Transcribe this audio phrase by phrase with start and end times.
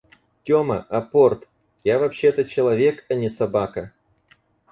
[0.45, 1.47] «Тёма, апорт!»—
[1.83, 3.91] «Я вообще-то человек, а не собака».